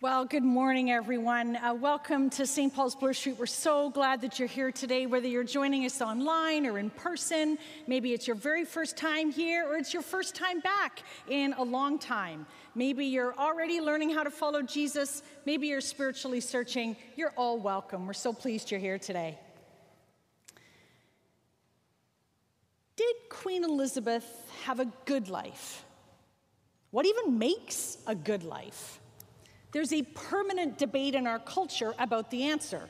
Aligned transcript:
Well, 0.00 0.26
good 0.26 0.44
morning, 0.44 0.92
everyone. 0.92 1.56
Uh, 1.56 1.74
welcome 1.74 2.30
to 2.30 2.46
St. 2.46 2.72
Paul's 2.72 2.94
Bloor 2.94 3.12
Street. 3.12 3.36
We're 3.36 3.46
so 3.46 3.90
glad 3.90 4.20
that 4.20 4.38
you're 4.38 4.46
here 4.46 4.70
today, 4.70 5.06
whether 5.06 5.26
you're 5.26 5.42
joining 5.42 5.84
us 5.86 6.00
online 6.00 6.66
or 6.66 6.78
in 6.78 6.90
person. 6.90 7.58
Maybe 7.88 8.12
it's 8.12 8.24
your 8.24 8.36
very 8.36 8.64
first 8.64 8.96
time 8.96 9.32
here 9.32 9.66
or 9.66 9.76
it's 9.76 9.92
your 9.92 10.04
first 10.04 10.36
time 10.36 10.60
back 10.60 11.02
in 11.28 11.52
a 11.54 11.64
long 11.64 11.98
time. 11.98 12.46
Maybe 12.76 13.06
you're 13.06 13.34
already 13.34 13.80
learning 13.80 14.10
how 14.10 14.22
to 14.22 14.30
follow 14.30 14.62
Jesus. 14.62 15.24
Maybe 15.46 15.66
you're 15.66 15.80
spiritually 15.80 16.38
searching. 16.38 16.94
You're 17.16 17.34
all 17.36 17.58
welcome. 17.58 18.06
We're 18.06 18.12
so 18.12 18.32
pleased 18.32 18.70
you're 18.70 18.78
here 18.78 19.00
today. 19.00 19.36
Did 22.94 23.16
Queen 23.30 23.64
Elizabeth 23.64 24.48
have 24.62 24.78
a 24.78 24.86
good 25.06 25.28
life? 25.28 25.84
What 26.92 27.04
even 27.04 27.40
makes 27.40 27.98
a 28.06 28.14
good 28.14 28.44
life? 28.44 29.00
There's 29.72 29.92
a 29.92 30.02
permanent 30.02 30.78
debate 30.78 31.14
in 31.14 31.26
our 31.26 31.38
culture 31.38 31.94
about 31.98 32.30
the 32.30 32.44
answer. 32.44 32.88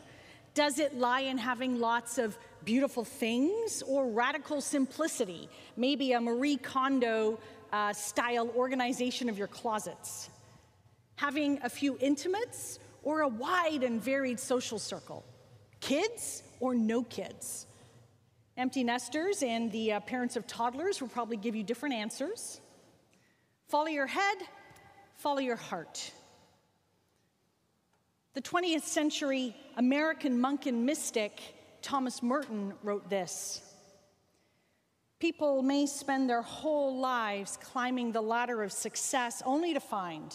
Does 0.54 0.78
it 0.78 0.96
lie 0.96 1.20
in 1.20 1.38
having 1.38 1.78
lots 1.78 2.18
of 2.18 2.38
beautiful 2.64 3.04
things 3.04 3.82
or 3.86 4.06
radical 4.06 4.60
simplicity? 4.60 5.48
Maybe 5.76 6.12
a 6.12 6.20
Marie 6.20 6.56
Kondo 6.56 7.38
uh, 7.72 7.92
style 7.92 8.50
organization 8.56 9.28
of 9.28 9.38
your 9.38 9.48
closets. 9.48 10.30
Having 11.16 11.60
a 11.62 11.68
few 11.68 11.98
intimates 12.00 12.78
or 13.02 13.20
a 13.20 13.28
wide 13.28 13.82
and 13.82 14.02
varied 14.02 14.40
social 14.40 14.78
circle? 14.78 15.24
Kids 15.80 16.42
or 16.60 16.74
no 16.74 17.02
kids? 17.02 17.66
Empty 18.56 18.82
nesters 18.82 19.42
and 19.42 19.70
the 19.70 19.92
uh, 19.92 20.00
parents 20.00 20.34
of 20.34 20.46
toddlers 20.46 21.00
will 21.00 21.08
probably 21.08 21.36
give 21.36 21.54
you 21.54 21.62
different 21.62 21.94
answers. 21.94 22.60
Follow 23.68 23.86
your 23.86 24.06
head, 24.06 24.38
follow 25.14 25.38
your 25.38 25.56
heart. 25.56 26.10
The 28.34 28.42
20th 28.42 28.82
century 28.82 29.56
American 29.76 30.38
monk 30.40 30.66
and 30.66 30.84
mystic 30.84 31.40
Thomas 31.82 32.22
Merton 32.22 32.74
wrote 32.82 33.08
this 33.08 33.62
People 35.18 35.62
may 35.62 35.86
spend 35.86 36.30
their 36.30 36.42
whole 36.42 36.98
lives 36.98 37.58
climbing 37.60 38.12
the 38.12 38.20
ladder 38.20 38.62
of 38.62 38.70
success 38.70 39.42
only 39.44 39.74
to 39.74 39.80
find, 39.80 40.34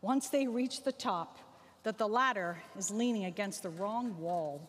once 0.00 0.28
they 0.28 0.46
reach 0.46 0.84
the 0.84 0.92
top, 0.92 1.38
that 1.82 1.98
the 1.98 2.08
ladder 2.08 2.56
is 2.78 2.90
leaning 2.90 3.26
against 3.26 3.62
the 3.62 3.70
wrong 3.70 4.18
wall. 4.18 4.68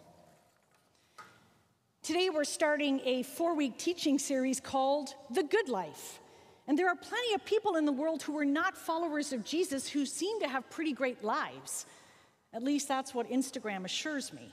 Today, 2.02 2.30
we're 2.30 2.44
starting 2.44 3.00
a 3.06 3.24
four 3.24 3.56
week 3.56 3.78
teaching 3.78 4.20
series 4.20 4.60
called 4.60 5.14
The 5.32 5.44
Good 5.44 5.70
Life. 5.70 6.20
And 6.68 6.78
there 6.78 6.90
are 6.90 6.96
plenty 6.96 7.34
of 7.34 7.46
people 7.46 7.76
in 7.76 7.86
the 7.86 7.92
world 7.92 8.24
who 8.24 8.38
are 8.38 8.46
not 8.46 8.78
followers 8.78 9.32
of 9.32 9.46
Jesus 9.46 9.88
who 9.88 10.06
seem 10.06 10.42
to 10.42 10.48
have 10.48 10.70
pretty 10.70 10.92
great 10.92 11.24
lives. 11.24 11.86
At 12.54 12.64
least 12.64 12.88
that's 12.88 13.14
what 13.14 13.30
Instagram 13.30 13.86
assures 13.86 14.32
me. 14.32 14.52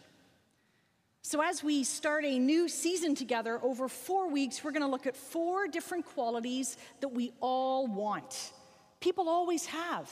So, 1.22 1.42
as 1.42 1.62
we 1.62 1.84
start 1.84 2.24
a 2.24 2.38
new 2.38 2.66
season 2.66 3.14
together 3.14 3.60
over 3.62 3.88
four 3.88 4.30
weeks, 4.30 4.64
we're 4.64 4.70
going 4.70 4.82
to 4.82 4.88
look 4.88 5.06
at 5.06 5.14
four 5.14 5.68
different 5.68 6.06
qualities 6.06 6.78
that 7.00 7.08
we 7.08 7.32
all 7.40 7.86
want. 7.86 8.52
People 9.00 9.28
always 9.28 9.66
have. 9.66 10.10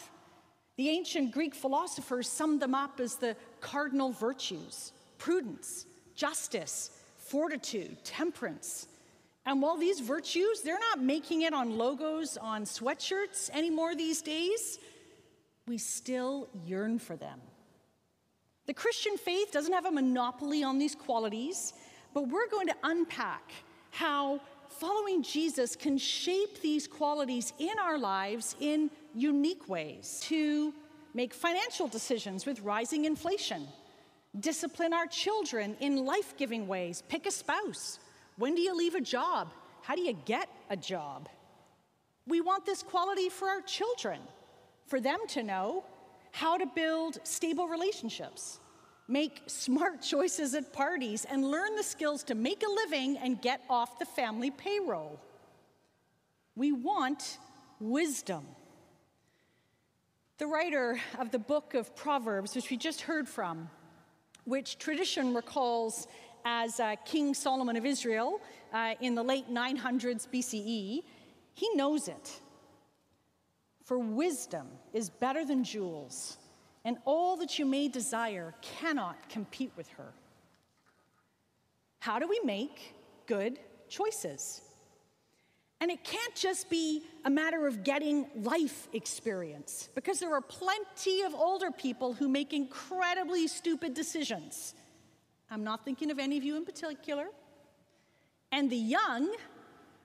The 0.76 0.90
ancient 0.90 1.32
Greek 1.32 1.54
philosophers 1.54 2.28
summed 2.28 2.60
them 2.60 2.74
up 2.74 3.00
as 3.00 3.16
the 3.16 3.36
cardinal 3.60 4.12
virtues 4.12 4.92
prudence, 5.16 5.86
justice, 6.14 6.90
fortitude, 7.16 8.04
temperance. 8.04 8.86
And 9.44 9.62
while 9.62 9.78
these 9.78 10.00
virtues, 10.00 10.60
they're 10.60 10.78
not 10.78 11.00
making 11.00 11.42
it 11.42 11.54
on 11.54 11.78
logos 11.78 12.36
on 12.36 12.64
sweatshirts 12.64 13.50
anymore 13.50 13.96
these 13.96 14.20
days, 14.20 14.78
we 15.66 15.78
still 15.78 16.48
yearn 16.66 16.98
for 16.98 17.16
them. 17.16 17.40
The 18.68 18.74
Christian 18.74 19.16
faith 19.16 19.50
doesn't 19.50 19.72
have 19.72 19.86
a 19.86 19.90
monopoly 19.90 20.62
on 20.62 20.76
these 20.76 20.94
qualities, 20.94 21.72
but 22.12 22.28
we're 22.28 22.48
going 22.50 22.66
to 22.66 22.76
unpack 22.82 23.50
how 23.90 24.40
following 24.68 25.22
Jesus 25.22 25.74
can 25.74 25.96
shape 25.96 26.60
these 26.60 26.86
qualities 26.86 27.54
in 27.58 27.78
our 27.78 27.96
lives 27.98 28.56
in 28.60 28.90
unique 29.14 29.70
ways 29.70 30.20
to 30.24 30.74
make 31.14 31.32
financial 31.32 31.88
decisions 31.88 32.44
with 32.44 32.60
rising 32.60 33.06
inflation, 33.06 33.66
discipline 34.38 34.92
our 34.92 35.06
children 35.06 35.74
in 35.80 36.04
life 36.04 36.36
giving 36.36 36.68
ways, 36.68 37.02
pick 37.08 37.24
a 37.24 37.30
spouse. 37.30 37.98
When 38.36 38.54
do 38.54 38.60
you 38.60 38.76
leave 38.76 38.94
a 38.94 39.00
job? 39.00 39.48
How 39.80 39.94
do 39.94 40.02
you 40.02 40.12
get 40.26 40.46
a 40.68 40.76
job? 40.76 41.30
We 42.26 42.42
want 42.42 42.66
this 42.66 42.82
quality 42.82 43.30
for 43.30 43.48
our 43.48 43.62
children, 43.62 44.20
for 44.84 45.00
them 45.00 45.20
to 45.28 45.42
know 45.42 45.84
how 46.32 46.56
to 46.56 46.66
build 46.66 47.18
stable 47.24 47.68
relationships, 47.68 48.60
make 49.06 49.42
smart 49.46 50.02
choices 50.14 50.54
at 50.54 50.72
parties, 50.72 51.24
and 51.24 51.44
learn 51.50 51.74
the 51.76 51.82
skills 51.82 52.22
to 52.24 52.34
make 52.34 52.62
a 52.62 52.70
living 52.70 53.16
and 53.18 53.40
get 53.40 53.62
off 53.68 53.98
the 53.98 54.06
family 54.06 54.50
payroll. 54.50 55.20
We 56.56 56.72
want 56.72 57.38
wisdom. 57.80 58.44
The 60.38 60.46
writer 60.46 61.00
of 61.18 61.30
the 61.30 61.38
book 61.38 61.74
of 61.74 61.94
Proverbs, 61.96 62.54
which 62.54 62.70
we 62.70 62.76
just 62.76 63.00
heard 63.00 63.28
from, 63.28 63.68
which 64.44 64.78
tradition 64.78 65.34
recalls 65.34 66.06
as 66.44 66.80
uh, 66.80 66.96
King 67.04 67.34
Solomon 67.34 67.76
of 67.76 67.84
Israel 67.84 68.40
uh, 68.72 68.94
in 69.00 69.14
the 69.14 69.22
late 69.22 69.52
900s 69.52 70.28
BCE, 70.32 71.02
he 71.54 71.74
knows 71.74 72.08
it. 72.08 72.40
For 73.88 73.98
wisdom 73.98 74.66
is 74.92 75.08
better 75.08 75.46
than 75.46 75.64
jewels, 75.64 76.36
and 76.84 76.98
all 77.06 77.38
that 77.38 77.58
you 77.58 77.64
may 77.64 77.88
desire 77.88 78.54
cannot 78.60 79.30
compete 79.30 79.72
with 79.78 79.88
her. 79.92 80.12
How 81.98 82.18
do 82.18 82.28
we 82.28 82.38
make 82.44 82.94
good 83.24 83.58
choices? 83.88 84.60
And 85.80 85.90
it 85.90 86.04
can't 86.04 86.34
just 86.34 86.68
be 86.68 87.02
a 87.24 87.30
matter 87.30 87.66
of 87.66 87.82
getting 87.82 88.26
life 88.34 88.88
experience, 88.92 89.88
because 89.94 90.20
there 90.20 90.34
are 90.34 90.42
plenty 90.42 91.22
of 91.22 91.34
older 91.34 91.70
people 91.70 92.12
who 92.12 92.28
make 92.28 92.52
incredibly 92.52 93.46
stupid 93.46 93.94
decisions. 93.94 94.74
I'm 95.50 95.64
not 95.64 95.86
thinking 95.86 96.10
of 96.10 96.18
any 96.18 96.36
of 96.36 96.44
you 96.44 96.58
in 96.58 96.66
particular. 96.66 97.28
And 98.52 98.68
the 98.68 98.76
young 98.76 99.34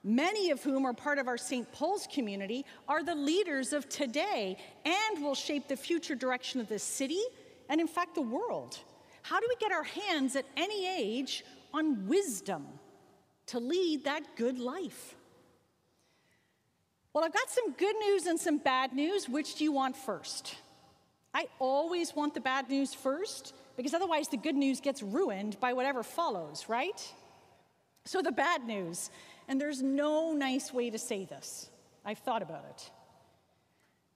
many 0.04 0.50
of 0.50 0.62
whom 0.62 0.84
are 0.84 0.92
part 0.92 1.18
of 1.18 1.26
our 1.26 1.38
St. 1.38 1.70
Paul's 1.72 2.06
community, 2.12 2.64
are 2.86 3.02
the 3.02 3.14
leaders 3.14 3.72
of 3.72 3.88
today 3.88 4.56
and 4.84 5.24
will 5.24 5.34
shape 5.34 5.66
the 5.66 5.76
future 5.76 6.14
direction 6.14 6.60
of 6.60 6.68
this 6.68 6.82
city 6.82 7.22
and, 7.70 7.80
in 7.80 7.88
fact, 7.88 8.14
the 8.14 8.22
world. 8.22 8.78
How 9.22 9.40
do 9.40 9.46
we 9.48 9.56
get 9.56 9.72
our 9.72 9.82
hands 9.82 10.36
at 10.36 10.44
any 10.56 10.86
age 10.86 11.44
on 11.72 12.06
wisdom 12.06 12.66
to 13.46 13.58
lead 13.58 14.04
that 14.04 14.36
good 14.36 14.58
life? 14.58 15.16
Well, 17.14 17.24
I've 17.24 17.32
got 17.32 17.48
some 17.48 17.72
good 17.72 17.96
news 17.96 18.26
and 18.26 18.38
some 18.38 18.58
bad 18.58 18.92
news. 18.92 19.28
Which 19.28 19.54
do 19.54 19.64
you 19.64 19.72
want 19.72 19.96
first? 19.96 20.56
I 21.32 21.46
always 21.58 22.14
want 22.14 22.34
the 22.34 22.40
bad 22.40 22.68
news 22.68 22.92
first 22.92 23.54
because 23.76 23.94
otherwise 23.94 24.28
the 24.28 24.36
good 24.36 24.54
news 24.54 24.80
gets 24.80 25.02
ruined 25.02 25.58
by 25.60 25.72
whatever 25.72 26.02
follows, 26.02 26.66
right? 26.68 27.00
So, 28.04 28.20
the 28.20 28.32
bad 28.32 28.66
news 28.66 29.10
and 29.48 29.60
there's 29.60 29.82
no 29.82 30.32
nice 30.32 30.72
way 30.72 30.90
to 30.90 30.98
say 30.98 31.24
this. 31.24 31.68
I've 32.04 32.18
thought 32.18 32.42
about 32.42 32.64
it. 32.70 32.90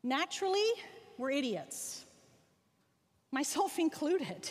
Naturally, 0.02 0.68
we're 1.16 1.30
idiots, 1.30 2.04
myself 3.30 3.78
included. 3.78 4.50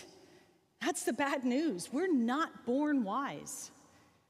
That's 0.82 1.04
the 1.04 1.14
bad 1.14 1.44
news. 1.44 1.90
We're 1.92 2.14
not 2.14 2.66
born 2.66 3.04
wise. 3.04 3.72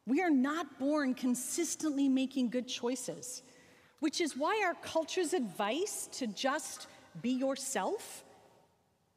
We 0.06 0.22
are 0.22 0.30
not 0.30 0.80
born 0.80 1.14
consistently 1.14 2.08
making 2.08 2.50
good 2.50 2.68
choices, 2.68 3.44
which 4.00 4.22
is 4.22 4.38
why 4.38 4.64
our 4.66 4.74
culture's 4.76 5.34
advice 5.34 6.08
to 6.14 6.28
just 6.28 6.88
be 7.22 7.32
yourself 7.32 8.24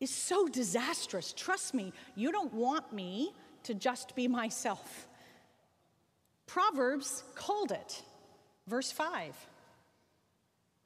is 0.00 0.10
so 0.10 0.48
disastrous. 0.48 1.32
Trust 1.32 1.74
me, 1.74 1.92
you 2.16 2.32
don't 2.32 2.52
want 2.52 2.92
me 2.92 3.32
to 3.64 3.74
just 3.74 4.16
be 4.16 4.26
myself. 4.26 5.06
Proverbs 6.50 7.22
called 7.36 7.70
it. 7.70 8.02
Verse 8.66 8.90
5. 8.90 9.36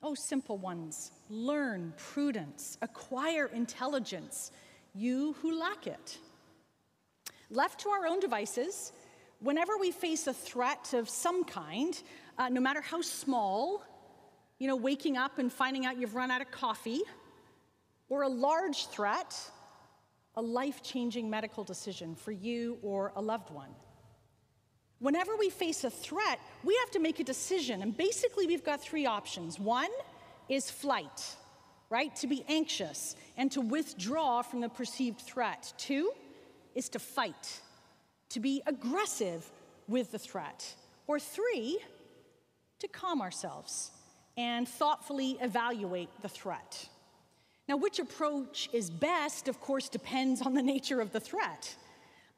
Oh, 0.03 0.15
simple 0.15 0.59
ones, 0.59 1.11
learn 1.31 1.95
prudence, 1.97 2.77
acquire 2.83 3.47
intelligence, 3.47 4.53
you 4.95 5.35
who 5.41 5.59
lack 5.59 5.87
it. 5.87 6.19
Left 7.49 7.81
to 7.81 7.89
our 7.89 8.07
own 8.07 8.21
devices, 8.21 8.93
whenever 9.41 9.79
we 9.79 9.91
face 9.91 10.27
a 10.27 10.35
threat 10.35 10.93
of 10.93 11.09
some 11.09 11.45
kind, 11.45 11.99
uh, 12.37 12.51
no 12.51 12.61
matter 12.61 12.83
how 12.83 13.01
small, 13.01 13.83
you 14.59 14.69
know, 14.69 14.77
waking 14.77 15.17
up 15.17 15.39
and 15.39 15.51
finding 15.51 15.87
out 15.87 15.99
you've 15.99 16.15
run 16.15 16.31
out 16.31 16.43
of 16.43 16.51
coffee, 16.51 17.01
or 18.11 18.25
a 18.25 18.29
large 18.29 18.89
threat, 18.89 19.35
a 20.35 20.43
life 20.43 20.83
changing 20.83 21.31
medical 21.31 21.65
decision 21.65 22.15
for 22.15 22.33
you 22.33 22.77
or 22.83 23.13
a 23.17 23.23
loved 23.23 23.49
one. 23.49 23.71
Whenever 25.05 25.37
we 25.37 25.51
face 25.51 25.85
a 25.85 25.91
threat, 25.91 26.41
we 26.63 26.75
have 26.81 26.91
to 26.91 26.99
make 26.99 27.21
a 27.21 27.25
decision. 27.25 27.83
And 27.83 27.95
basically, 27.95 28.47
we've 28.47 28.65
got 28.65 28.81
three 28.81 29.05
options. 29.05 29.61
One 29.61 29.91
is 30.49 30.71
flight. 30.71 31.37
right? 31.91 32.17
To 32.17 32.27
be 32.27 32.43
anxious 32.49 33.15
and 33.37 33.53
to 33.53 33.61
withdraw 33.61 34.41
from 34.41 34.63
the 34.63 34.71
perceived 34.71 35.21
threat. 35.21 35.75
Two 35.77 36.11
is 36.75 36.89
to 36.89 36.99
fight, 36.99 37.61
to 38.31 38.41
be 38.41 38.63
aggressive 38.67 39.45
with 39.89 40.11
the 40.11 40.19
threat. 40.19 40.75
Or 41.07 41.21
three, 41.21 41.79
to 42.79 42.89
calm 42.89 43.21
ourselves 43.21 43.91
and 44.39 44.67
thoughtfully 44.67 45.37
evaluate 45.43 46.09
the 46.23 46.31
threat. 46.31 46.89
Now, 47.69 47.77
which 47.77 47.99
approach 47.99 48.71
is 48.73 48.89
best, 48.89 49.49
of 49.49 49.61
course, 49.61 49.91
depends 49.91 50.41
on 50.41 50.55
the 50.55 50.63
nature 50.75 51.03
of 51.03 51.13
the 51.13 51.21
threat. 51.21 51.77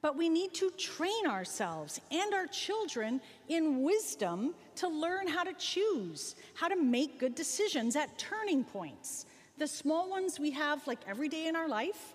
But 0.07 0.17
we 0.17 0.29
need 0.29 0.55
to 0.55 0.71
train 0.79 1.27
ourselves 1.27 2.01
and 2.13 2.33
our 2.33 2.47
children 2.47 3.21
in 3.49 3.83
wisdom 3.83 4.55
to 4.77 4.87
learn 4.87 5.27
how 5.27 5.43
to 5.43 5.53
choose, 5.55 6.37
how 6.55 6.69
to 6.69 6.77
make 6.77 7.19
good 7.19 7.35
decisions 7.35 7.97
at 7.97 8.17
turning 8.17 8.63
points. 8.63 9.27
The 9.59 9.67
small 9.67 10.09
ones 10.09 10.39
we 10.39 10.53
have 10.53 10.87
like 10.87 11.01
every 11.09 11.29
day 11.29 11.49
in 11.49 11.57
our 11.57 11.67
life, 11.67 12.15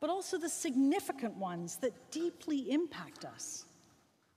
but 0.00 0.08
also 0.08 0.38
the 0.38 0.48
significant 0.48 1.36
ones 1.36 1.76
that 1.82 1.92
deeply 2.10 2.70
impact 2.70 3.26
us. 3.26 3.66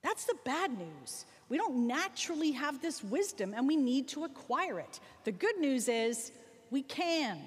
That's 0.02 0.26
the 0.26 0.36
bad 0.44 0.76
news. 0.76 1.24
We 1.48 1.56
don't 1.56 1.86
naturally 1.86 2.52
have 2.52 2.82
this 2.82 3.02
wisdom 3.02 3.54
and 3.56 3.66
we 3.66 3.76
need 3.76 4.08
to 4.08 4.24
acquire 4.24 4.78
it. 4.78 5.00
The 5.24 5.32
good 5.32 5.56
news 5.56 5.88
is 5.88 6.32
we 6.70 6.82
can. 6.82 7.40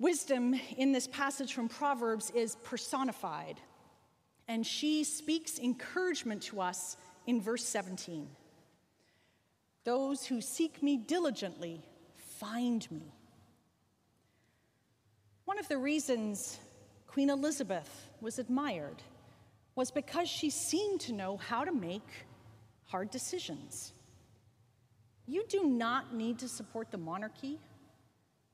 Wisdom 0.00 0.58
in 0.78 0.92
this 0.92 1.06
passage 1.06 1.52
from 1.52 1.68
Proverbs 1.68 2.30
is 2.30 2.56
personified, 2.64 3.60
and 4.48 4.66
she 4.66 5.04
speaks 5.04 5.58
encouragement 5.58 6.40
to 6.44 6.62
us 6.62 6.96
in 7.26 7.38
verse 7.38 7.66
17. 7.66 8.26
Those 9.84 10.24
who 10.24 10.40
seek 10.40 10.82
me 10.82 10.96
diligently 10.96 11.82
find 12.38 12.90
me. 12.90 13.12
One 15.44 15.58
of 15.58 15.68
the 15.68 15.76
reasons 15.76 16.58
Queen 17.06 17.28
Elizabeth 17.28 18.08
was 18.22 18.38
admired 18.38 19.02
was 19.74 19.90
because 19.90 20.30
she 20.30 20.48
seemed 20.48 21.00
to 21.00 21.12
know 21.12 21.36
how 21.36 21.62
to 21.62 21.72
make 21.72 22.08
hard 22.86 23.10
decisions. 23.10 23.92
You 25.26 25.44
do 25.46 25.64
not 25.64 26.14
need 26.14 26.38
to 26.38 26.48
support 26.48 26.90
the 26.90 26.96
monarchy 26.96 27.58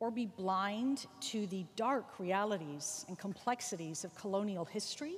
or 0.00 0.10
be 0.10 0.26
blind 0.26 1.06
to 1.20 1.46
the 1.46 1.64
dark 1.74 2.18
realities 2.18 3.04
and 3.08 3.18
complexities 3.18 4.04
of 4.04 4.14
colonial 4.14 4.64
history, 4.64 5.16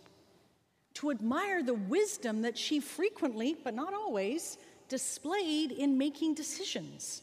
to 0.95 1.11
admire 1.11 1.63
the 1.63 1.75
wisdom 1.75 2.43
that 2.43 2.57
she 2.57 2.81
frequently, 2.81 3.57
but 3.63 3.75
not 3.75 3.93
always, 3.93 4.59
displayed 4.89 5.73
in 5.73 5.99
making 5.99 6.35
decisions. 6.35 7.23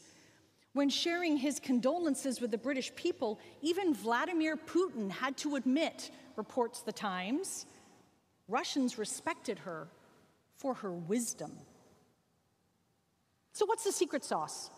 When 0.72 0.90
sharing 0.90 1.38
his 1.38 1.58
condolences 1.58 2.40
with 2.40 2.50
the 2.50 2.58
British 2.58 2.94
people, 2.94 3.40
even 3.62 3.94
Vladimir 3.94 4.56
Putin 4.56 5.10
had 5.10 5.36
to 5.38 5.56
admit, 5.56 6.10
reports 6.36 6.82
the 6.82 6.92
Times, 6.92 7.66
Russians 8.48 8.98
respected 8.98 9.58
her 9.60 9.88
for 10.56 10.74
her 10.74 10.92
wisdom. 10.92 11.52
So, 13.52 13.64
what's 13.64 13.84
the 13.84 13.92
secret 13.92 14.22
sauce? 14.22 14.70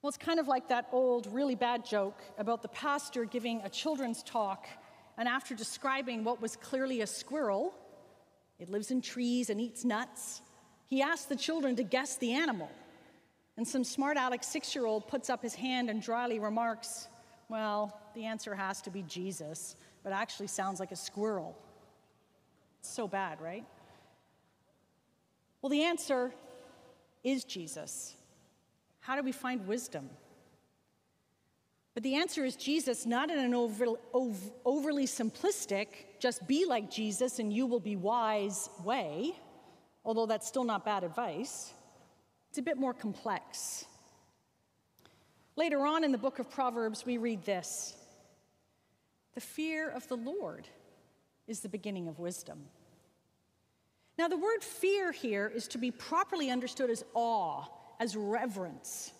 Well, 0.00 0.08
it's 0.08 0.18
kind 0.18 0.38
of 0.38 0.46
like 0.46 0.68
that 0.68 0.88
old, 0.92 1.26
really 1.32 1.56
bad 1.56 1.84
joke 1.84 2.22
about 2.38 2.62
the 2.62 2.68
pastor 2.68 3.24
giving 3.24 3.60
a 3.62 3.68
children's 3.68 4.22
talk, 4.22 4.68
and 5.16 5.26
after 5.28 5.56
describing 5.56 6.22
what 6.22 6.40
was 6.40 6.54
clearly 6.54 7.00
a 7.00 7.06
squirrel, 7.06 7.74
it 8.60 8.68
lives 8.68 8.92
in 8.92 9.00
trees 9.00 9.50
and 9.50 9.60
eats 9.60 9.84
nuts, 9.84 10.40
he 10.86 11.02
asked 11.02 11.28
the 11.28 11.36
children 11.36 11.74
to 11.76 11.82
guess 11.82 12.16
the 12.16 12.32
animal. 12.32 12.70
And 13.56 13.66
some 13.66 13.82
smart 13.82 14.16
aleck 14.16 14.44
six 14.44 14.72
year 14.72 14.86
old 14.86 15.08
puts 15.08 15.28
up 15.28 15.42
his 15.42 15.56
hand 15.56 15.90
and 15.90 16.00
dryly 16.00 16.38
remarks, 16.38 17.08
Well, 17.48 18.00
the 18.14 18.24
answer 18.24 18.54
has 18.54 18.80
to 18.82 18.90
be 18.90 19.02
Jesus, 19.02 19.74
but 20.04 20.12
actually 20.12 20.46
sounds 20.46 20.78
like 20.78 20.92
a 20.92 20.96
squirrel. 20.96 21.58
It's 22.78 22.88
so 22.88 23.08
bad, 23.08 23.40
right? 23.40 23.64
Well, 25.60 25.70
the 25.70 25.82
answer 25.82 26.32
is 27.24 27.42
Jesus. 27.42 28.14
How 29.08 29.16
do 29.16 29.22
we 29.22 29.32
find 29.32 29.66
wisdom? 29.66 30.10
But 31.94 32.02
the 32.02 32.16
answer 32.16 32.44
is 32.44 32.56
Jesus, 32.56 33.06
not 33.06 33.30
in 33.30 33.38
an 33.38 33.54
over, 33.54 33.86
over, 34.12 34.50
overly 34.66 35.06
simplistic, 35.06 35.86
just 36.20 36.46
be 36.46 36.66
like 36.66 36.90
Jesus 36.90 37.38
and 37.38 37.50
you 37.50 37.64
will 37.64 37.80
be 37.80 37.96
wise 37.96 38.68
way, 38.84 39.32
although 40.04 40.26
that's 40.26 40.46
still 40.46 40.62
not 40.62 40.84
bad 40.84 41.04
advice. 41.04 41.72
It's 42.50 42.58
a 42.58 42.62
bit 42.62 42.76
more 42.76 42.92
complex. 42.92 43.86
Later 45.56 45.86
on 45.86 46.04
in 46.04 46.12
the 46.12 46.18
book 46.18 46.38
of 46.38 46.50
Proverbs, 46.50 47.06
we 47.06 47.16
read 47.16 47.42
this 47.46 47.94
The 49.34 49.40
fear 49.40 49.88
of 49.88 50.06
the 50.08 50.18
Lord 50.18 50.68
is 51.46 51.60
the 51.60 51.70
beginning 51.70 52.08
of 52.08 52.18
wisdom. 52.18 52.58
Now, 54.18 54.28
the 54.28 54.36
word 54.36 54.62
fear 54.62 55.12
here 55.12 55.50
is 55.54 55.66
to 55.68 55.78
be 55.78 55.90
properly 55.90 56.50
understood 56.50 56.90
as 56.90 57.06
awe 57.14 57.68
as 58.00 58.16
reverence. 58.16 59.12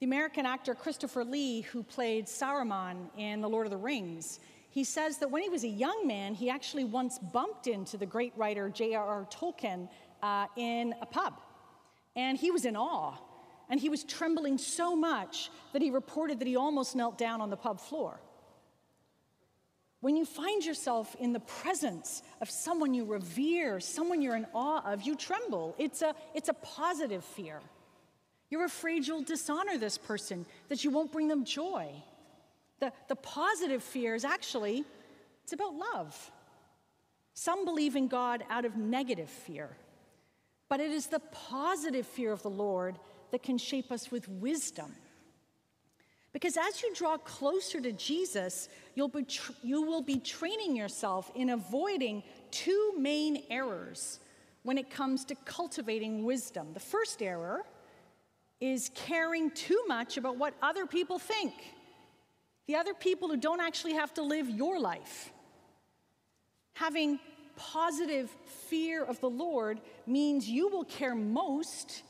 The 0.00 0.06
American 0.06 0.46
actor 0.46 0.74
Christopher 0.74 1.24
Lee, 1.24 1.62
who 1.62 1.82
played 1.82 2.26
Saruman 2.26 3.10
in 3.16 3.40
The 3.40 3.48
Lord 3.48 3.66
of 3.66 3.70
the 3.70 3.76
Rings, 3.76 4.38
he 4.70 4.84
says 4.84 5.18
that 5.18 5.30
when 5.30 5.42
he 5.42 5.48
was 5.48 5.64
a 5.64 5.68
young 5.68 6.06
man, 6.06 6.34
he 6.34 6.50
actually 6.50 6.84
once 6.84 7.18
bumped 7.18 7.66
into 7.66 7.96
the 7.96 8.06
great 8.06 8.32
writer 8.36 8.68
J.R.R. 8.68 9.26
Tolkien 9.30 9.88
uh, 10.22 10.46
in 10.56 10.94
a 11.02 11.06
pub. 11.06 11.40
And 12.14 12.38
he 12.38 12.50
was 12.50 12.64
in 12.64 12.76
awe. 12.76 13.14
And 13.70 13.80
he 13.80 13.88
was 13.88 14.04
trembling 14.04 14.56
so 14.56 14.94
much 14.94 15.50
that 15.72 15.82
he 15.82 15.90
reported 15.90 16.38
that 16.38 16.48
he 16.48 16.56
almost 16.56 16.96
knelt 16.96 17.18
down 17.18 17.40
on 17.40 17.50
the 17.50 17.56
pub 17.56 17.80
floor. 17.80 18.20
When 20.00 20.16
you 20.16 20.24
find 20.24 20.64
yourself 20.64 21.16
in 21.18 21.32
the 21.32 21.40
presence 21.40 22.22
of 22.40 22.48
someone 22.48 22.94
you 22.94 23.04
revere, 23.04 23.80
someone 23.80 24.22
you're 24.22 24.36
in 24.36 24.46
awe 24.54 24.80
of, 24.90 25.02
you 25.02 25.16
tremble. 25.16 25.74
It's 25.76 26.02
a, 26.02 26.14
it's 26.34 26.48
a 26.48 26.54
positive 26.54 27.24
fear. 27.24 27.60
You're 28.50 28.64
afraid 28.64 29.06
you'll 29.06 29.22
dishonor 29.22 29.76
this 29.76 29.98
person, 29.98 30.46
that 30.68 30.84
you 30.84 30.90
won't 30.90 31.12
bring 31.12 31.28
them 31.28 31.44
joy. 31.44 31.90
The, 32.80 32.92
the 33.08 33.16
positive 33.16 33.82
fear 33.82 34.14
is 34.14 34.24
actually, 34.24 34.84
it's 35.42 35.52
about 35.52 35.74
love. 35.74 36.30
Some 37.34 37.64
believe 37.64 37.94
in 37.94 38.08
God 38.08 38.44
out 38.48 38.64
of 38.64 38.76
negative 38.76 39.28
fear, 39.28 39.76
but 40.68 40.80
it 40.80 40.90
is 40.90 41.06
the 41.06 41.20
positive 41.20 42.06
fear 42.06 42.32
of 42.32 42.42
the 42.42 42.50
Lord 42.50 42.98
that 43.30 43.42
can 43.42 43.58
shape 43.58 43.92
us 43.92 44.10
with 44.10 44.28
wisdom. 44.28 44.92
Because 46.32 46.56
as 46.56 46.82
you 46.82 46.94
draw 46.94 47.16
closer 47.16 47.80
to 47.80 47.92
Jesus, 47.92 48.68
you'll 48.94 49.08
be 49.08 49.24
tr- 49.24 49.52
you 49.62 49.82
will 49.82 50.02
be 50.02 50.18
training 50.18 50.76
yourself 50.76 51.30
in 51.34 51.50
avoiding 51.50 52.22
two 52.50 52.94
main 52.98 53.44
errors 53.50 54.20
when 54.62 54.78
it 54.78 54.90
comes 54.90 55.24
to 55.26 55.34
cultivating 55.34 56.24
wisdom. 56.24 56.68
The 56.74 56.80
first 56.80 57.22
error 57.22 57.64
is 58.60 58.90
caring 58.94 59.50
too 59.50 59.82
much 59.86 60.16
about 60.16 60.36
what 60.36 60.54
other 60.62 60.86
people 60.86 61.18
think, 61.18 61.52
the 62.66 62.76
other 62.76 62.94
people 62.94 63.28
who 63.28 63.36
don't 63.36 63.60
actually 63.60 63.94
have 63.94 64.12
to 64.14 64.22
live 64.22 64.48
your 64.48 64.80
life. 64.80 65.32
Having 66.74 67.20
positive 67.56 68.30
fear 68.68 69.04
of 69.04 69.20
the 69.20 69.30
Lord 69.30 69.80
means 70.06 70.48
you 70.48 70.68
will 70.68 70.84
care 70.84 71.14
most 71.14 72.02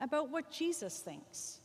about 0.00 0.30
what 0.30 0.50
Jesus 0.50 1.00
thinks. 1.00 1.60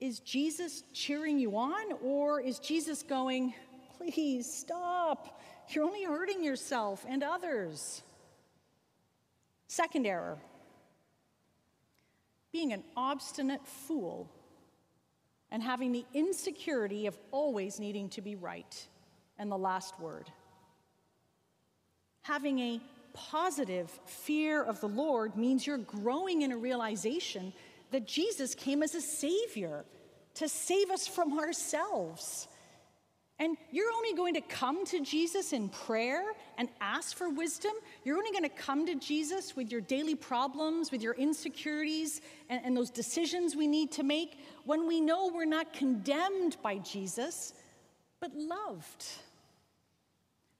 Is 0.00 0.20
Jesus 0.20 0.82
cheering 0.92 1.38
you 1.38 1.56
on, 1.56 1.92
or 2.02 2.40
is 2.40 2.58
Jesus 2.58 3.02
going, 3.02 3.54
please 3.96 4.52
stop? 4.52 5.40
You're 5.68 5.84
only 5.84 6.04
hurting 6.04 6.42
yourself 6.42 7.04
and 7.08 7.22
others. 7.22 8.02
Second 9.68 10.06
error 10.06 10.38
being 12.54 12.72
an 12.72 12.84
obstinate 12.96 13.66
fool 13.66 14.30
and 15.50 15.60
having 15.60 15.90
the 15.90 16.04
insecurity 16.14 17.08
of 17.08 17.18
always 17.32 17.80
needing 17.80 18.08
to 18.08 18.22
be 18.22 18.36
right 18.36 18.86
and 19.40 19.50
the 19.50 19.58
last 19.58 19.98
word. 19.98 20.30
Having 22.22 22.60
a 22.60 22.80
positive 23.12 23.90
fear 24.06 24.62
of 24.62 24.80
the 24.80 24.86
Lord 24.86 25.36
means 25.36 25.66
you're 25.66 25.78
growing 25.78 26.42
in 26.42 26.52
a 26.52 26.56
realization 26.56 27.52
that 27.90 28.06
Jesus 28.06 28.54
came 28.54 28.84
as 28.84 28.94
a 28.94 29.00
savior 29.00 29.84
to 30.34 30.48
save 30.48 30.92
us 30.92 31.08
from 31.08 31.36
ourselves 31.36 32.46
and 33.40 33.56
you're 33.72 33.90
only 33.92 34.14
going 34.14 34.34
to 34.34 34.40
come 34.40 34.84
to 34.86 35.00
Jesus 35.00 35.52
in 35.52 35.68
prayer 35.68 36.22
and 36.56 36.68
ask 36.80 37.16
for 37.16 37.28
wisdom. 37.28 37.72
You're 38.04 38.16
only 38.16 38.30
going 38.30 38.44
to 38.44 38.48
come 38.48 38.86
to 38.86 38.94
Jesus 38.94 39.56
with 39.56 39.72
your 39.72 39.80
daily 39.80 40.14
problems, 40.14 40.92
with 40.92 41.02
your 41.02 41.14
insecurities, 41.14 42.20
and, 42.48 42.64
and, 42.64 42.76
those 42.76 42.90
decisions 42.90 43.56
we 43.56 43.66
need 43.66 43.90
to 43.92 44.04
make 44.04 44.38
when 44.64 44.86
we 44.86 45.00
know 45.00 45.32
we're 45.34 45.46
not 45.46 45.72
condemned 45.72 46.56
by 46.62 46.78
Jesus, 46.78 47.52
but 48.20 48.30
loved. 48.36 49.04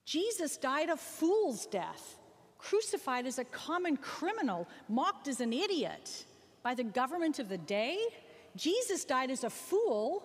Jesus 0.05 0.57
died 0.57 0.89
a 0.89 0.97
fool's 0.97 1.67
death, 1.67 2.17
crucified 2.59 3.25
as 3.25 3.39
a 3.39 3.45
common 3.45 3.97
criminal, 3.97 4.67
mocked 4.89 5.29
as 5.29 5.41
an 5.41 5.53
idiot 5.53 6.25
by 6.65 6.75
the 6.75 6.85
government 6.85 7.39
of 7.39 7.49
the 7.49 7.59
day 7.59 7.99
Jesus 8.57 9.05
died 9.05 9.31
as 9.31 9.45
a 9.45 9.51
fool 9.51 10.23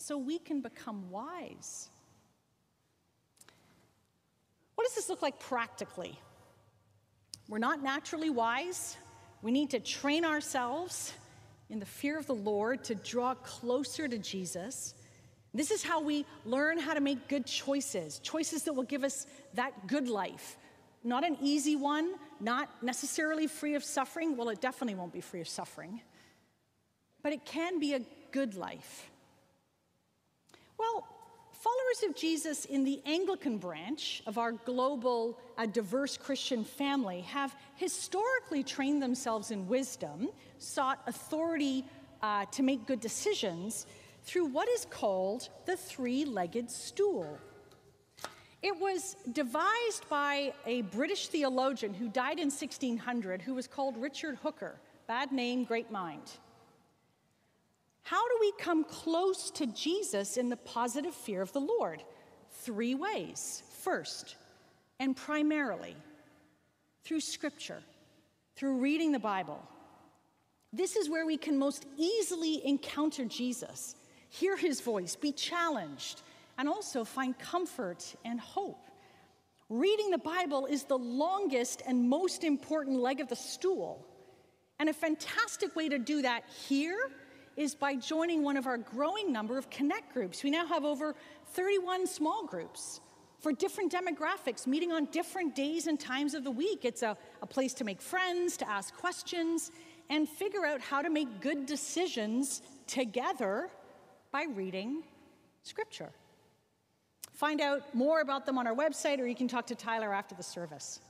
so 0.00 0.16
we 0.16 0.38
can 0.38 0.60
become 0.60 1.10
wise. 1.10 1.88
What 4.76 4.86
does 4.86 4.94
this 4.94 5.08
look 5.08 5.22
like 5.22 5.40
practically? 5.40 6.16
We're 7.48 7.58
not 7.58 7.82
naturally 7.82 8.30
wise. 8.30 8.96
We 9.42 9.50
need 9.50 9.70
to 9.70 9.80
train 9.80 10.24
ourselves 10.24 11.12
in 11.68 11.80
the 11.80 11.86
fear 11.86 12.16
of 12.16 12.26
the 12.28 12.34
Lord 12.34 12.84
to 12.84 12.94
draw 12.94 13.34
closer 13.34 14.06
to 14.06 14.18
Jesus. 14.18 14.94
This 15.52 15.72
is 15.72 15.82
how 15.82 16.00
we 16.00 16.24
learn 16.44 16.78
how 16.78 16.94
to 16.94 17.00
make 17.00 17.26
good 17.26 17.44
choices, 17.44 18.20
choices 18.20 18.62
that 18.62 18.74
will 18.74 18.84
give 18.84 19.02
us 19.02 19.26
that 19.54 19.88
good 19.88 20.08
life. 20.08 20.56
Not 21.02 21.26
an 21.26 21.38
easy 21.42 21.74
one, 21.74 22.14
not 22.38 22.68
necessarily 22.84 23.48
free 23.48 23.74
of 23.74 23.82
suffering. 23.82 24.36
Well, 24.36 24.48
it 24.50 24.60
definitely 24.60 24.94
won't 24.94 25.12
be 25.12 25.20
free 25.20 25.40
of 25.40 25.48
suffering, 25.48 26.00
but 27.20 27.32
it 27.32 27.44
can 27.44 27.80
be 27.80 27.94
a 27.94 28.00
good 28.30 28.54
life. 28.54 29.10
Well, 30.78 31.06
followers 31.52 32.04
of 32.08 32.14
Jesus 32.14 32.64
in 32.64 32.84
the 32.84 33.02
Anglican 33.04 33.58
branch 33.58 34.22
of 34.26 34.38
our 34.38 34.52
global, 34.52 35.38
uh, 35.56 35.66
diverse 35.66 36.16
Christian 36.16 36.64
family 36.64 37.22
have 37.22 37.56
historically 37.74 38.62
trained 38.62 39.02
themselves 39.02 39.50
in 39.50 39.66
wisdom, 39.66 40.28
sought 40.58 41.02
authority 41.08 41.84
uh, 42.22 42.44
to 42.52 42.62
make 42.62 42.86
good 42.86 43.00
decisions 43.00 43.86
through 44.22 44.46
what 44.46 44.68
is 44.68 44.86
called 44.88 45.48
the 45.66 45.76
three 45.76 46.24
legged 46.24 46.70
stool. 46.70 47.38
It 48.62 48.78
was 48.78 49.16
devised 49.32 50.08
by 50.08 50.52
a 50.66 50.82
British 50.82 51.28
theologian 51.28 51.94
who 51.94 52.08
died 52.08 52.38
in 52.38 52.50
1600 52.50 53.42
who 53.42 53.54
was 53.54 53.66
called 53.66 53.96
Richard 53.96 54.36
Hooker. 54.42 54.80
Bad 55.06 55.32
name, 55.32 55.64
great 55.64 55.90
mind. 55.90 56.22
How 58.08 58.26
do 58.26 58.38
we 58.40 58.52
come 58.52 58.84
close 58.84 59.50
to 59.50 59.66
Jesus 59.66 60.38
in 60.38 60.48
the 60.48 60.56
positive 60.56 61.14
fear 61.14 61.42
of 61.42 61.52
the 61.52 61.60
Lord? 61.60 62.02
Three 62.62 62.94
ways. 62.94 63.62
First, 63.82 64.36
and 64.98 65.14
primarily, 65.14 65.94
through 67.04 67.20
Scripture, 67.20 67.82
through 68.56 68.78
reading 68.78 69.12
the 69.12 69.18
Bible. 69.18 69.62
This 70.72 70.96
is 70.96 71.10
where 71.10 71.26
we 71.26 71.36
can 71.36 71.58
most 71.58 71.84
easily 71.98 72.66
encounter 72.66 73.26
Jesus, 73.26 73.94
hear 74.30 74.56
his 74.56 74.80
voice, 74.80 75.14
be 75.14 75.30
challenged, 75.30 76.22
and 76.56 76.66
also 76.66 77.04
find 77.04 77.38
comfort 77.38 78.14
and 78.24 78.40
hope. 78.40 78.86
Reading 79.68 80.10
the 80.10 80.16
Bible 80.16 80.64
is 80.64 80.84
the 80.84 80.96
longest 80.96 81.82
and 81.86 82.08
most 82.08 82.42
important 82.42 83.00
leg 83.00 83.20
of 83.20 83.28
the 83.28 83.36
stool. 83.36 84.02
And 84.78 84.88
a 84.88 84.94
fantastic 84.94 85.76
way 85.76 85.90
to 85.90 85.98
do 85.98 86.22
that 86.22 86.44
here 86.66 87.10
is 87.58 87.74
by 87.74 87.96
joining 87.96 88.44
one 88.44 88.56
of 88.56 88.68
our 88.68 88.78
growing 88.78 89.32
number 89.32 89.58
of 89.58 89.68
connect 89.68 90.14
groups. 90.14 90.44
We 90.44 90.50
now 90.50 90.64
have 90.68 90.84
over 90.84 91.16
31 91.54 92.06
small 92.06 92.46
groups 92.46 93.00
for 93.40 93.50
different 93.52 93.92
demographics, 93.92 94.64
meeting 94.64 94.92
on 94.92 95.06
different 95.06 95.56
days 95.56 95.88
and 95.88 95.98
times 95.98 96.34
of 96.34 96.44
the 96.44 96.52
week. 96.52 96.84
It's 96.84 97.02
a, 97.02 97.16
a 97.42 97.46
place 97.46 97.74
to 97.74 97.84
make 97.84 98.00
friends, 98.00 98.56
to 98.58 98.68
ask 98.68 98.96
questions, 98.96 99.72
and 100.08 100.28
figure 100.28 100.64
out 100.64 100.80
how 100.80 101.02
to 101.02 101.10
make 101.10 101.40
good 101.40 101.66
decisions 101.66 102.62
together 102.86 103.70
by 104.30 104.46
reading 104.54 105.02
Scripture. 105.64 106.10
Find 107.34 107.60
out 107.60 107.92
more 107.92 108.20
about 108.20 108.46
them 108.46 108.56
on 108.56 108.68
our 108.68 108.74
website, 108.74 109.18
or 109.18 109.26
you 109.26 109.34
can 109.34 109.48
talk 109.48 109.66
to 109.66 109.74
Tyler 109.74 110.14
after 110.14 110.36
the 110.36 110.44
service. 110.44 111.00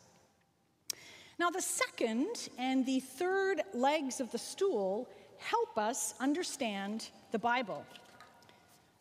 Now, 1.38 1.50
the 1.50 1.62
second 1.62 2.48
and 2.58 2.86
the 2.86 3.00
third 3.00 3.60
legs 3.74 4.20
of 4.20 4.32
the 4.32 4.38
stool 4.38 5.08
help 5.38 5.78
us 5.78 6.14
understand 6.20 7.08
the 7.32 7.38
Bible. 7.38 7.84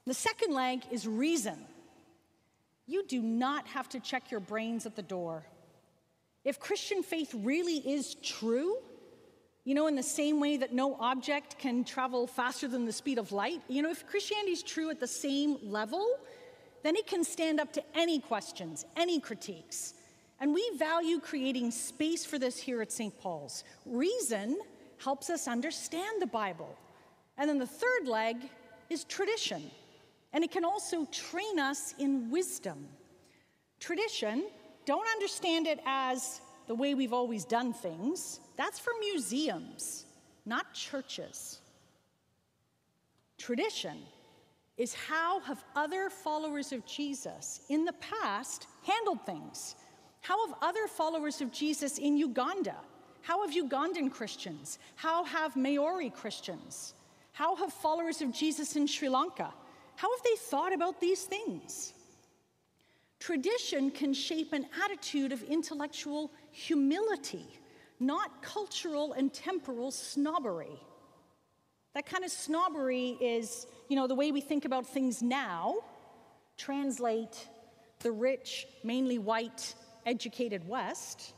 The 0.05 0.13
second 0.13 0.53
leg 0.53 0.83
is 0.91 1.07
reason. 1.07 1.57
You 2.85 3.05
do 3.05 3.21
not 3.21 3.67
have 3.67 3.89
to 3.89 3.99
check 3.99 4.31
your 4.31 4.39
brains 4.39 4.85
at 4.85 4.95
the 4.95 5.01
door. 5.01 5.43
If 6.45 6.59
Christian 6.59 7.03
faith 7.03 7.35
really 7.35 7.77
is 7.77 8.15
true, 8.15 8.77
you 9.65 9.75
know, 9.75 9.87
in 9.87 9.95
the 9.95 10.03
same 10.03 10.39
way 10.39 10.55
that 10.55 10.73
no 10.73 10.95
object 10.95 11.59
can 11.59 11.83
travel 11.83 12.25
faster 12.25 12.69
than 12.69 12.85
the 12.85 12.93
speed 12.93 13.17
of 13.17 13.33
light, 13.33 13.61
you 13.67 13.81
know, 13.81 13.89
if 13.89 14.07
Christianity 14.07 14.53
is 14.53 14.63
true 14.63 14.89
at 14.89 15.01
the 15.01 15.07
same 15.07 15.57
level, 15.61 16.07
then 16.83 16.95
it 16.95 17.05
can 17.05 17.25
stand 17.25 17.59
up 17.59 17.73
to 17.73 17.83
any 17.93 18.19
questions, 18.19 18.85
any 18.95 19.19
critiques. 19.19 19.93
And 20.39 20.53
we 20.53 20.71
value 20.77 21.19
creating 21.19 21.71
space 21.71 22.23
for 22.23 22.39
this 22.39 22.57
here 22.57 22.81
at 22.81 22.93
St. 22.93 23.19
Paul's. 23.19 23.65
Reason 23.85 24.57
helps 25.03 25.29
us 25.29 25.47
understand 25.47 26.21
the 26.21 26.27
Bible. 26.27 26.75
And 27.37 27.49
then 27.49 27.59
the 27.59 27.67
third 27.67 28.07
leg 28.07 28.37
is 28.89 29.03
tradition, 29.03 29.69
and 30.33 30.43
it 30.43 30.51
can 30.51 30.65
also 30.65 31.05
train 31.05 31.59
us 31.59 31.93
in 31.99 32.31
wisdom. 32.31 32.87
Tradition, 33.79 34.45
don't 34.85 35.07
understand 35.09 35.67
it 35.67 35.79
as 35.85 36.41
the 36.67 36.75
way 36.75 36.93
we've 36.93 37.13
always 37.13 37.45
done 37.45 37.73
things, 37.73 38.39
that's 38.55 38.79
for 38.79 38.91
museums, 38.99 40.05
not 40.45 40.73
churches. 40.73 41.59
Tradition 43.37 43.97
is 44.77 44.93
how 44.93 45.39
have 45.41 45.63
other 45.75 46.09
followers 46.09 46.71
of 46.71 46.85
Jesus 46.85 47.61
in 47.69 47.85
the 47.85 47.93
past 47.93 48.67
handled 48.83 49.25
things? 49.25 49.75
How 50.21 50.47
have 50.47 50.57
other 50.61 50.87
followers 50.87 51.41
of 51.41 51.51
Jesus 51.51 51.97
in 51.97 52.17
Uganda? 52.17 52.75
How 53.27 53.45
have 53.45 53.53
Ugandan 53.53 54.09
Christians? 54.09 54.79
How 54.95 55.25
have 55.25 55.57
Maori 55.57 56.09
Christians? 56.09 56.93
How 57.33 57.57
have 57.57 57.73
followers 57.73 58.21
of 58.21 58.31
Jesus 58.31 58.77
in 58.77 58.87
Sri 58.87 59.09
Lanka? 59.09 59.53
How 59.97 60.15
have 60.15 60.23
they 60.23 60.37
thought 60.37 60.71
about 60.71 61.01
these 61.01 61.23
things? 61.23 61.91
Tradition 63.19 63.91
can 63.91 64.13
shape 64.13 64.53
an 64.53 64.65
attitude 64.81 65.33
of 65.33 65.43
intellectual 65.43 66.31
humility, 66.51 67.45
not 67.99 68.41
cultural 68.41 69.11
and 69.11 69.33
temporal 69.33 69.91
snobbery. 69.91 70.79
That 71.95 72.05
kind 72.05 72.23
of 72.23 72.31
snobbery 72.31 73.17
is, 73.19 73.67
you 73.89 73.97
know, 73.97 74.07
the 74.07 74.15
way 74.15 74.31
we 74.31 74.39
think 74.39 74.63
about 74.63 74.87
things 74.87 75.21
now. 75.21 75.75
Translate 76.55 77.49
the 77.99 78.11
rich, 78.13 78.67
mainly 78.85 79.17
white, 79.17 79.75
educated 80.05 80.65
West. 80.65 81.33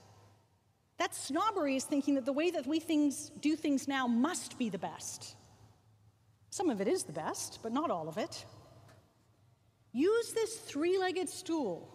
That 1.00 1.16
snobbery 1.16 1.76
is 1.76 1.86
thinking 1.86 2.16
that 2.16 2.26
the 2.26 2.34
way 2.34 2.52
that 2.52 2.68
we 2.68 2.80
things, 2.80 3.32
do 3.40 3.56
things 3.56 3.88
now 3.88 4.06
must 4.06 4.60
be 4.60 4.70
the 4.70 4.78
best. 4.78 5.36
Some 6.52 6.70
of 6.70 6.82
it 6.82 6.88
is 6.88 7.04
the 7.04 7.14
best, 7.14 7.60
but 7.64 7.72
not 7.72 7.90
all 7.90 8.08
of 8.08 8.18
it. 8.18 8.46
Use 9.92 10.34
this 10.34 10.56
three 10.56 11.00
legged 11.00 11.30
stool, 11.30 11.90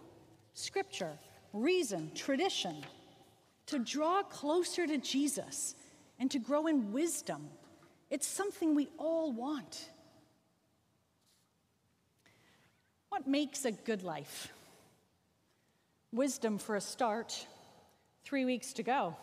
scripture, 0.53 1.17
reason, 1.53 2.11
tradition, 2.13 2.83
to 3.67 3.79
draw 3.79 4.23
closer 4.23 4.85
to 4.85 4.97
Jesus 4.97 5.75
and 6.19 6.29
to 6.31 6.39
grow 6.39 6.67
in 6.67 6.91
wisdom 6.91 7.49
it's 8.09 8.27
something 8.27 8.75
we 8.75 8.87
all 8.97 9.31
want. 9.31 9.89
What 13.09 13.27
makes 13.27 13.65
a 13.65 13.71
good 13.71 14.03
life? 14.03 14.51
Wisdom 16.11 16.57
for 16.57 16.75
a 16.75 16.81
start. 16.81 17.47
Three 18.25 18.43
weeks 18.43 18.73
to 18.73 18.83
go. 18.83 19.15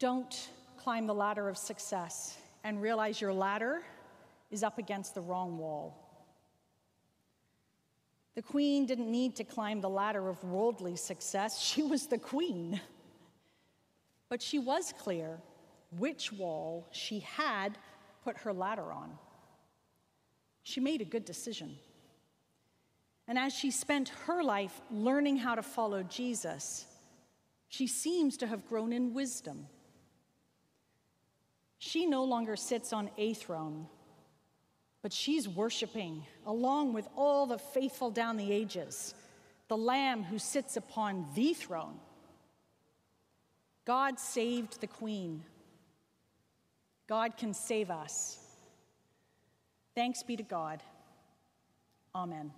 Don't 0.00 0.50
climb 0.76 1.06
the 1.06 1.14
ladder 1.14 1.48
of 1.48 1.56
success 1.56 2.36
and 2.64 2.82
realize 2.82 3.20
your 3.20 3.32
ladder 3.32 3.82
is 4.50 4.64
up 4.64 4.78
against 4.78 5.14
the 5.14 5.20
wrong 5.20 5.56
wall. 5.56 5.96
The 8.34 8.42
queen 8.42 8.86
didn't 8.86 9.10
need 9.10 9.36
to 9.36 9.44
climb 9.44 9.80
the 9.80 9.88
ladder 9.88 10.28
of 10.28 10.42
worldly 10.42 10.96
success, 10.96 11.60
she 11.62 11.84
was 11.84 12.08
the 12.08 12.18
queen. 12.18 12.80
But 14.28 14.42
she 14.42 14.58
was 14.58 14.92
clear 14.98 15.38
which 15.96 16.32
wall 16.32 16.88
she 16.90 17.20
had 17.20 17.78
put 18.24 18.38
her 18.38 18.52
ladder 18.52 18.92
on. 18.92 19.16
She 20.64 20.80
made 20.80 21.00
a 21.00 21.04
good 21.04 21.24
decision. 21.24 21.76
And 23.28 23.38
as 23.38 23.52
she 23.52 23.70
spent 23.70 24.10
her 24.26 24.42
life 24.42 24.80
learning 24.90 25.36
how 25.38 25.54
to 25.54 25.62
follow 25.62 26.02
Jesus, 26.02 26.86
she 27.68 27.86
seems 27.86 28.36
to 28.38 28.46
have 28.46 28.68
grown 28.68 28.92
in 28.92 29.14
wisdom. 29.14 29.66
She 31.78 32.06
no 32.06 32.24
longer 32.24 32.56
sits 32.56 32.92
on 32.92 33.10
a 33.18 33.34
throne, 33.34 33.86
but 35.02 35.12
she's 35.12 35.48
worshiping 35.48 36.24
along 36.46 36.92
with 36.92 37.08
all 37.16 37.46
the 37.46 37.58
faithful 37.58 38.10
down 38.10 38.36
the 38.36 38.52
ages, 38.52 39.14
the 39.68 39.76
Lamb 39.76 40.22
who 40.22 40.38
sits 40.38 40.76
upon 40.76 41.26
the 41.34 41.52
throne. 41.52 41.98
God 43.84 44.18
saved 44.18 44.80
the 44.80 44.86
Queen 44.86 45.42
God 47.06 47.36
can 47.36 47.54
save 47.54 47.90
us. 47.90 48.38
Thanks 49.94 50.22
be 50.22 50.36
to 50.36 50.42
God. 50.42 50.82
Amen. 52.14 52.52